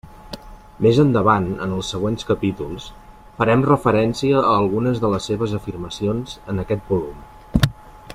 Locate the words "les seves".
5.15-5.55